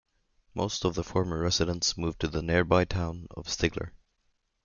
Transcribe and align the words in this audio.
Most 0.55 0.83
of 0.83 0.95
the 0.95 1.03
former 1.03 1.37
residents 1.37 1.95
moved 1.95 2.21
to 2.21 2.27
the 2.27 2.41
nearby 2.41 2.85
town 2.85 3.27
of 3.37 3.45
Stigler. 3.47 3.91